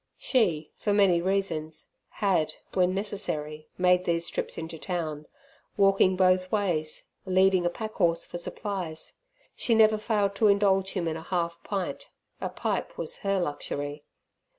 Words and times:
She, 0.17 0.71
for 0.77 0.93
many 0.93 1.21
reasons, 1.21 1.91
had 2.09 2.55
when 2.73 2.95
necessary 2.95 3.67
made 3.77 4.03
these 4.05 4.27
trips 4.31 4.57
into 4.57 4.79
town, 4.79 5.27
walking 5.77 6.15
both 6.15 6.51
ways, 6.51 7.11
leading 7.27 7.67
a 7.67 7.69
pack 7.69 7.93
horse 7.93 8.25
for 8.25 8.39
supplies. 8.39 9.19
She 9.55 9.75
never 9.75 9.99
failed 9.99 10.33
to 10.37 10.47
indulge 10.47 10.93
him 10.93 11.07
in 11.07 11.17
a 11.17 11.21
half 11.21 11.61
pint 11.63 12.09
a 12.41 12.49
pipe 12.49 12.97
was 12.97 13.17
her 13.17 13.39
luxury. 13.39 14.03